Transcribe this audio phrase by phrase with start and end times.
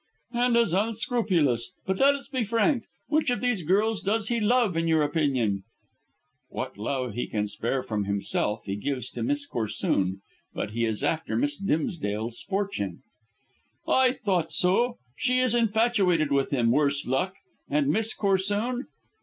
[0.33, 1.73] "And as unscrupulous.
[1.85, 2.85] But let us be frank.
[3.09, 5.61] Which of these girls does he love, in your opinion?"
[6.49, 10.21] "What love he can spare from himself he gives to Miss Corsoon;
[10.55, 13.03] but he is after Miss Dimsdale's fortune."
[13.87, 14.97] "I thought so.
[15.17, 17.35] She is infatuated with him, worse luck.
[17.69, 18.87] And Miss Corsoon?"